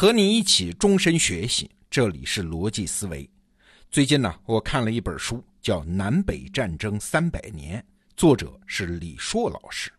[0.00, 3.28] 和你一起终身学习，这里是逻辑思维。
[3.90, 7.78] 最近呢，我看了一本书，叫《南北战争三百年》，
[8.16, 9.92] 作者是李硕老师。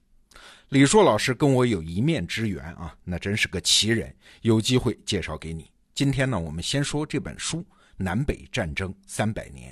[0.69, 5.69] 李硕老师跟我有一面之缘啊，那真是个奇人，有机会介绍给你。
[5.93, 7.59] 今天呢，我们先说这本书
[7.95, 9.71] 《南北战争三百年》。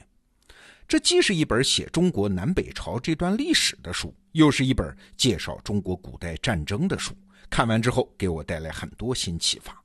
[0.87, 7.15] 这既是一本写中国南北朝这段历史的书，又是一本介绍中国古代战争的书。
[7.49, 9.78] 看完之后，给我带来很多新启发。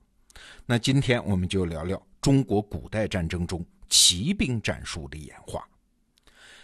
[0.66, 5.66] 那今天我们就聊聊中国古代战争中骑兵战术的演化。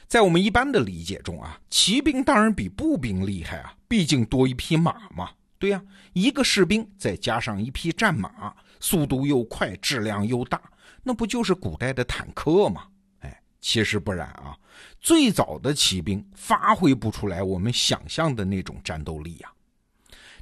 [0.08, 5.30] 在我们一般的理解中啊，骑兵当然比步兵厉害啊，毕竟多一匹马嘛。
[5.58, 5.82] 对呀，
[6.14, 10.60] 一个士兵再加上一匹战马，速度又快，质量又大，
[11.02, 12.86] 那不就是古代的坦克吗？
[13.20, 14.56] 哎其实不然啊，
[15.00, 19.52] 最早的骑兵发挥不出来我们想象的那种战斗力呀。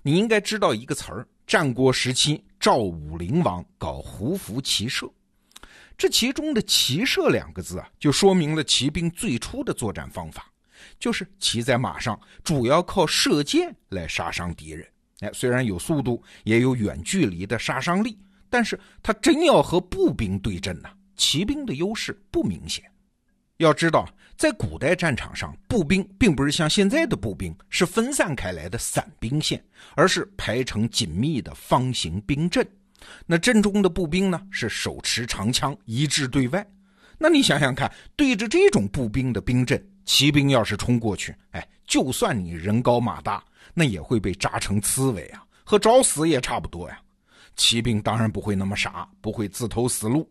[0.02, 5.10] 你应该知道一个词儿，战国时期赵武灵王搞胡服骑射，
[5.96, 10.52] 这其中的“骑射”两个字啊，就说明了骑兵最初的作战方法，
[11.00, 14.86] 就是骑在马上，主要靠射箭来杀伤敌人。
[15.20, 18.18] 哎，虽然有速度，也有远距离的杀伤力，
[18.50, 22.84] 但是他真要和步兵对阵呢，骑兵的优势不明显。
[23.58, 29.62] 要知道，在古代战场上，步兵并不是像现在的步兵是分散开来的散兵线，
[29.96, 32.66] 而是排成紧密的方形兵阵。
[33.26, 36.64] 那阵中的步兵呢，是手持长枪，一致对外。
[37.18, 43.42] 那你想想看，对着这种步兵的兵阵，骑兵要是冲过去，哎，就算你人高马大，
[43.74, 46.96] 那也会被扎成刺猬啊，和找死也差不多呀。
[47.56, 50.30] 骑兵当然不会那么傻，不会自投死路。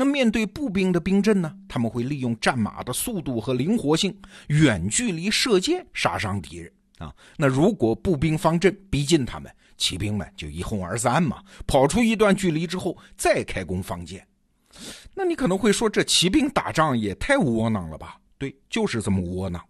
[0.00, 1.52] 那面对步兵的兵阵呢？
[1.68, 7.12] 他们会利用战马的速度和灵活性，远距离射箭杀伤敌人啊。
[7.36, 14.24] 那如果步兵方阵逼近他们，骑兵们就一哄而散嘛，跑出一段距离之后再开弓放箭。
[15.14, 18.20] 那你可能会说，这骑兵打仗也太窝囊了吧？
[18.38, 19.60] 对，就是这么窝囊。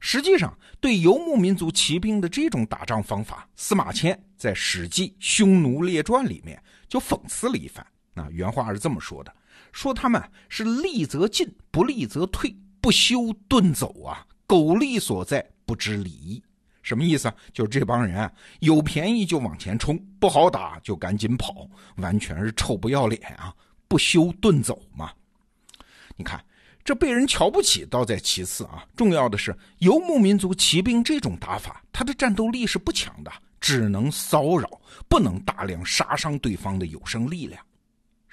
[0.00, 7.82] 实际上，对游牧民族骑兵的这种打仗方法，司马迁在《史记匈奴列传》里面就讽刺了一番。
[8.16, 9.34] 啊，原话是这么说的。
[9.70, 14.26] 说他们是利则进，不利则退，不休遁走啊！
[14.46, 16.42] 苟利所在，不知礼义。
[16.82, 17.34] 什么意思啊？
[17.52, 23.54] 就是这帮人啊，有便宜就往前冲，不好打就赶紧跑，完全是臭不要脸啊！
[23.86, 25.12] 不休遁走嘛。
[26.16, 26.44] 你看，
[26.84, 34.68] 这被人瞧不起倒在其次啊，重要的是游牧民族骑兵这种打法，他的战斗力是不强的，只能骚扰，
[35.08, 37.64] 不能大量杀伤对方的有生力量。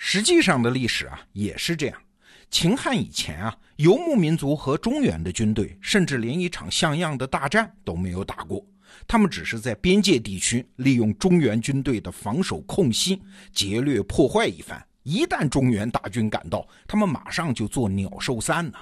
[0.02, 2.02] 实际上的历史啊也是这样，
[2.50, 8.66] 秦汉以前啊，游牧民族和中原的军队甚至连一场像样的大战都没有打过，
[9.06, 13.22] 他们只是在边界地区利用中原军队的防守空隙
[13.52, 14.82] 劫掠破坏一番。
[15.04, 18.78] 一旦中原大军赶到，他们马上就做鸟兽散呢。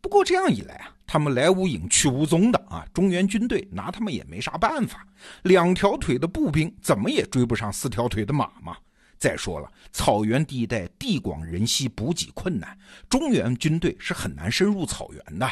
[0.00, 5.04] 不过这样一来啊，他们来无影去无踪的啊，中原军队拿他们也没啥办法。
[5.42, 8.76] 两条腿的步兵怎么也追不上四条腿的马嘛。
[9.22, 12.76] 再说了，草原地带地广人稀，补给困难，
[13.08, 15.48] 中原军队是很难深入草原的。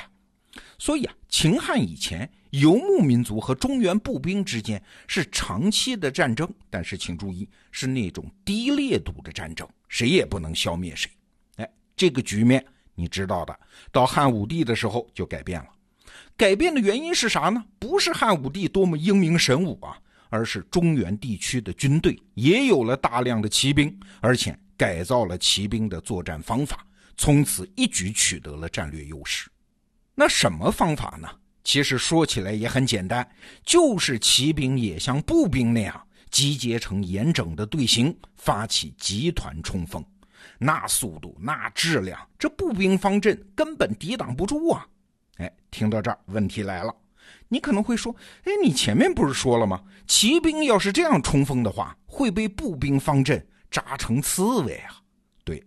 [0.76, 11.09] 所以啊，秦汉以前，游牧民族和中原步兵之间是长期的战争，但是请注意，是那种低烈度的战争，谁也不能消灭谁。
[11.54, 12.66] 哎，这个局面
[12.97, 13.56] 你知道的，
[13.92, 15.69] 到汉武帝的时候就改变了。
[16.36, 17.64] 改变的原因是啥呢？
[17.78, 19.97] 不是汉武帝多么英明神武啊。
[20.30, 26.86] 而是中原地区的军队也有了大量的骑兵，而且改造了骑兵的作战方法，
[27.18, 29.50] 从此一举取得了战略优势。
[30.14, 31.28] 那什么方法呢？
[31.62, 33.28] 其实说起来也很简单，
[33.66, 40.02] 就是骑兵也像步兵那样集结成严整的队形，发起集团冲锋。
[40.58, 44.86] 那速度，那质量，这步兵方阵根本抵挡不住啊！
[45.36, 46.94] 哎，听到这儿，问题来了。
[47.48, 48.14] 你可能会说
[48.44, 49.82] ：“哎，你前面不是说了吗？
[50.06, 55.00] 骑兵要是这样冲锋的话，会被步兵方阵扎成刺猬啊！”
[55.44, 55.62] 对，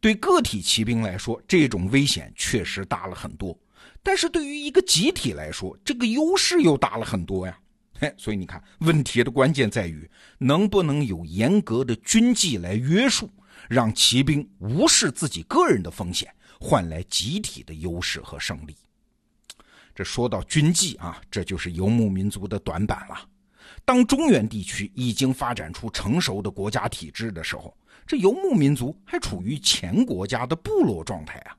[0.00, 3.58] 对个体骑兵来说，这种危险确实大了很多。
[4.02, 7.58] 但是对于一个集体来说，这个优势又大了很多呀。
[8.00, 13.28] 嘿，所以你看，问题的关键在于能不能有严格的军纪来约束，
[13.68, 18.76] 让骑兵无视自己个人的风险，换来集体的优势和胜利。
[19.98, 23.28] 这说到军纪啊，这就是游牧民族的短板了。
[23.84, 31.56] 当中原地区已经发展出成熟的国家体制的时候，这游牧民族还处于前国家的部落状态啊。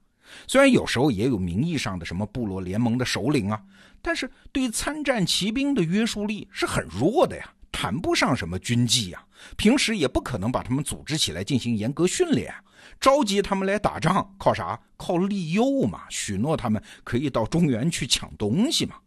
[0.48, 3.62] 虽然有时候也有名义上的什么部落联盟的首领啊，
[4.02, 9.24] 但是对参战骑兵的约束力是很弱的呀，谈不上什么军纪呀，
[9.56, 12.54] 平时也不可能把他们组织起来进行严格训练，
[13.00, 14.78] 召集他们来打仗，靠啥？
[14.98, 18.98] 靠利诱嘛，许诺他们可以到中原去抢东西嘛。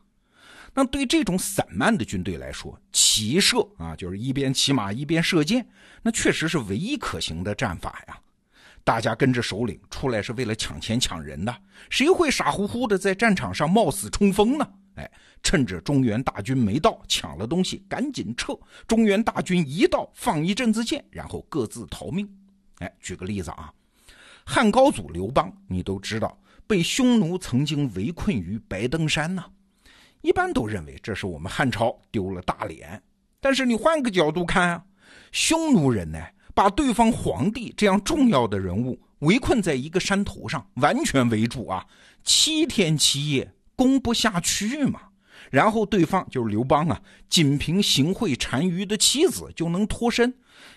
[0.72, 5.69] 那对这种散漫的军队来说，骑射啊，就是一边骑马一边射箭，
[6.00, 8.19] 那确实是唯一可行的战法呀。
[8.82, 11.54] 大家跟着首领出来是为了抢钱抢人的，
[11.90, 14.66] 谁会傻乎乎的在战场上冒死冲锋呢？
[14.94, 15.11] 哎，
[15.43, 18.59] 趁着中原大军没到，抢了东西赶紧撤。
[18.87, 22.29] 中原大军一到，放一阵子箭，然后各自逃命。
[22.79, 23.73] 哎，举个例子啊，
[24.44, 29.44] 汉高祖刘邦，你都知道被匈奴曾经围困于白登山呢。
[30.21, 33.03] 一般都认为这是我们汉朝丢了大脸，
[33.41, 34.85] 但是你换个角度看啊，
[35.33, 36.19] 匈奴人呢？
[36.55, 41.87] 把对方皇帝这样重要的人物围困在一个山头上，完全围住啊，
[42.25, 45.00] 七天七夜攻不下去嘛。
[45.50, 50.32] 然后对方就是刘邦啊，仅凭行贿单于的妻子就能脱身。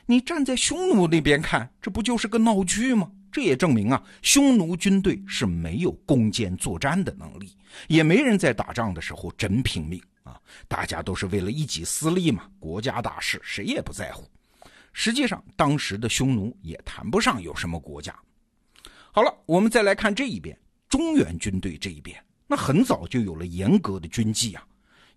[0.06, 3.10] 你站在匈奴那边看，这不就是个闹剧吗？
[3.32, 7.56] 这也证明啊，匈奴军队是没有攻坚作战的能力，
[7.88, 10.40] 也没人在打仗的时候真拼命啊。
[10.68, 14.26] 大家都是为了一己私利嘛，国家大事谁也不在乎。
[14.94, 18.16] 实际上，当时的匈奴也谈不上有什么国家。
[19.12, 20.58] 好了，我们再来看这一边，
[20.90, 24.66] 中原军队这一边，那很早就有了严格的军纪啊。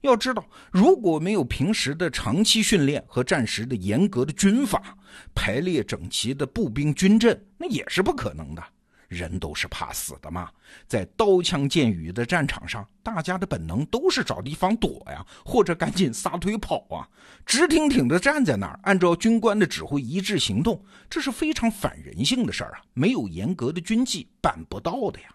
[0.02, 4.96] 要知道，如果没有平时的长期训练和战时的严格的军法，
[5.34, 8.62] 排列整齐的步兵军阵，那也是不可能的。
[9.08, 10.50] 人都是怕死的嘛，
[10.86, 17.08] 在刀枪剑雨的战场上，大家的本能都是找地方躲呀，或者赶紧撒腿跑啊。
[17.46, 22.82] 直挺挺的站在那儿，按照军官的指挥一致行动，这是非常反人性的事儿啊！
[22.92, 25.28] 没有严格的军纪，办不到的呀。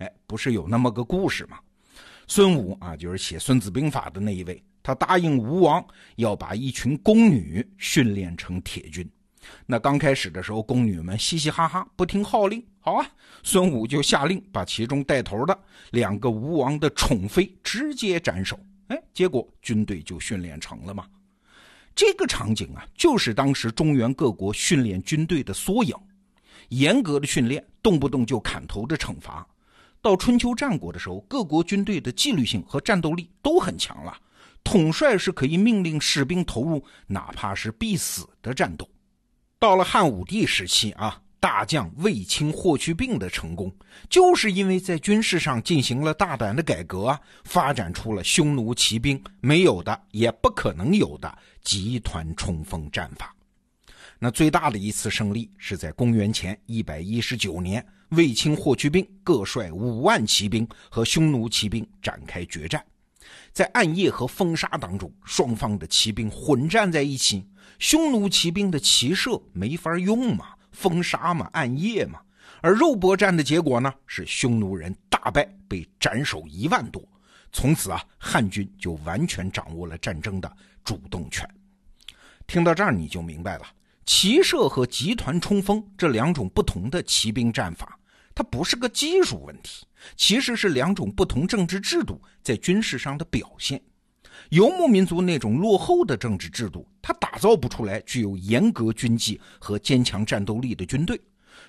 [0.00, 1.58] 哎，不是有那么个故事吗？
[2.26, 5.84] 孙武啊，就是写《孙子兵法》的那一位，他答应吴王
[6.16, 9.08] 要把一群宫女训练成铁军。
[9.66, 12.64] 那刚开始的时候，宫女们嘻嘻哈哈，不听号令。
[12.78, 13.06] 好啊，
[13.42, 15.58] 孙武就下令把其中带头的
[15.90, 18.58] 两个吴王的宠妃直接斩首。
[18.88, 21.06] 哎，结果军队就训练成了嘛？
[21.94, 25.94] 这个场景啊，就是当时中原各国训练军队的缩影。
[26.68, 29.46] 严格的训练，动不动就砍头的惩罚。
[30.02, 34.16] 到春秋战国的时候，各国军队的纪律性和战斗力都很强了，
[34.64, 38.88] 统帅是可以命令士兵投入哪怕是必死的战斗。
[39.58, 43.70] 到了汉武帝时期啊，大将卫青、霍去病的成功，
[44.08, 53.34] 就是因为在军事上进行了大胆的改革啊，发展出了匈奴骑兵没有的也不可能有的集团冲锋战法。
[54.22, 62.84] 那最大的一次胜利是在公元前一百一十九年，卫青、霍去病各率五万骑兵和匈奴骑兵展开决战。
[63.50, 67.48] 在暗夜和风沙当中，双方的骑兵混战在一起。
[67.78, 72.20] 匈奴骑兵的骑射没法用嘛，风沙嘛，暗夜嘛。
[72.60, 77.02] 而肉搏战的结果呢，是匈奴人大败，被斩首一万多。
[77.52, 81.48] 从此啊，汉军就完全掌握了战争的主动权。
[82.46, 83.64] 听到这儿，你就明白了，
[84.12, 87.96] 骑射和集团冲锋这两种不同的骑兵战法，
[88.34, 89.86] 它不是个技术问题。
[90.16, 93.80] 其实是两种不同政治制度在军事上的表现。
[94.48, 101.18] 游牧民族那种落后的政治制度，它打造不出来具有严格军纪和坚强战斗力的军队。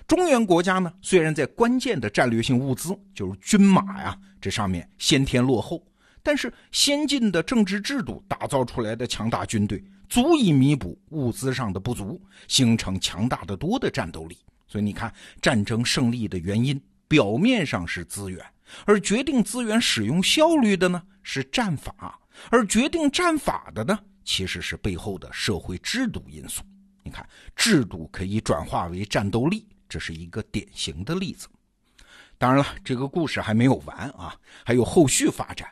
[0.08, 5.80] 中原国家呢，虽然在关键的战略性物资，就是军马呀这上面先天落后，
[6.22, 14.38] 但是先进的政治制度打造出来的强大军队，足以弥补物资上的不足，形成强大的多的战斗力。
[14.66, 16.80] 所以你看，战争胜利的原因。
[17.08, 18.42] 表面上是资源，
[18.86, 22.18] 而决定资源使用效率的呢是战法，
[22.50, 26.62] 而决定战法的呢其实是背后的社会制度因素。
[27.02, 31.48] 你看，制度可以转化为战斗力，这是一个典型的例子。
[32.38, 35.68] 当然了，这个故事还没有完啊，还有后续发展。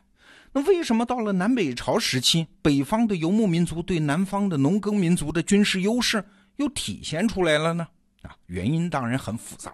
[0.52, 6.24] 那为什么到了南北朝时期，北方的游牧民族对南方的农耕民族的军事优势
[6.56, 7.86] 又体现出来了呢？
[8.22, 9.72] 啊，原因当然很复杂。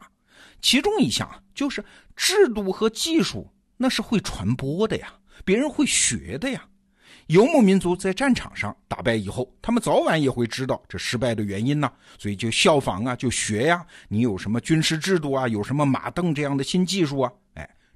[0.60, 1.82] 其中一项就是
[2.14, 5.14] 制度和技术，那是会传播的呀，
[5.44, 6.62] 别人会学的呀。
[7.28, 13.84] 游牧民族在战场上打败以后，他们早晚也会知道这失败的原因呢，所以就效仿啊，就学呀。
[14.08, 17.32] 你有什么军事制度啊，有什么马镫这样的新技术啊？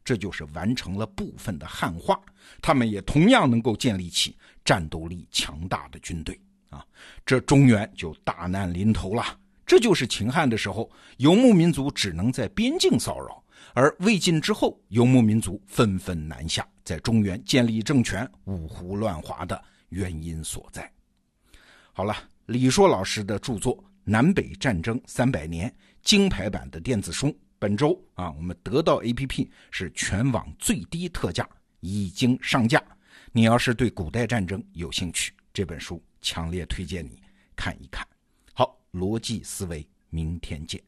[0.05, 2.21] 这就是完成了部分的汉化，
[2.61, 6.85] 他们也同样能够建立起战斗力强大的军队啊。
[7.25, 9.39] 这中原就大难临头了。
[9.67, 13.41] 这就是秦汉的时候，游牧民族只能在边境骚扰；
[13.73, 20.91] 而魏晋之后，游牧民族纷纷南下，在中原建立政权、五胡乱华的原因所在。
[21.93, 22.17] 好了，
[22.47, 25.71] 李硕老师的著作《南北战争三百年》
[26.03, 31.47] 金牌版的电子书，本周啊，我们得到 APP 是全网最低特价，
[31.81, 32.83] 已经上架。
[33.33, 37.23] 你要是对古代战争有兴趣，这本书强烈推荐你
[37.55, 38.05] 看一看。
[38.55, 40.83] 好，逻辑思维，明天见。